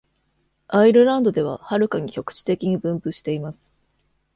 [0.67, 3.79] アイルランドでは、はるかに局地的に分布しています